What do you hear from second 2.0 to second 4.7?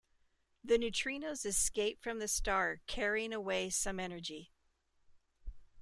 from the star carrying away some energy.